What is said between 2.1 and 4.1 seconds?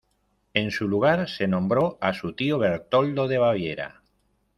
su tío Bertoldo de Baviera.